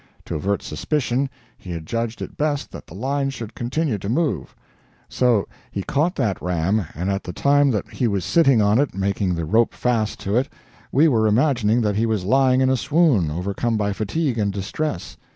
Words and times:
To 0.25 0.33
avert 0.33 0.63
suspicion, 0.63 1.29
he 1.59 1.69
had 1.69 1.85
judged 1.85 2.23
it 2.23 2.35
best 2.35 2.71
that 2.71 2.87
the 2.87 2.95
line 2.95 3.29
should 3.29 3.53
continue 3.53 3.99
to 3.99 4.09
move; 4.09 4.55
so 5.07 5.47
he 5.69 5.83
caught 5.83 6.15
that 6.15 6.41
ram, 6.41 6.87
and 6.95 7.11
at 7.11 7.21
the 7.23 7.31
time 7.31 7.69
that 7.69 7.87
he 7.91 8.07
was 8.07 8.25
sitting 8.25 8.63
on 8.63 8.79
it 8.79 8.95
making 8.95 9.35
the 9.35 9.45
rope 9.45 9.75
fast 9.75 10.19
to 10.21 10.35
it, 10.37 10.49
we 10.91 11.07
were 11.07 11.27
imagining 11.27 11.81
that 11.81 11.97
he 11.97 12.07
was 12.07 12.23
lying 12.23 12.61
in 12.61 12.69
a 12.71 12.77
swoon, 12.77 13.29
overcome 13.29 13.77
by 13.77 13.93
fatigue 13.93 14.39
and 14.39 14.51
distress. 14.53 15.17